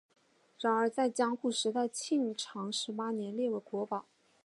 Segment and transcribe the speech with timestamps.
[0.57, 4.05] 然而在江户时代庆长十八年列为国宝。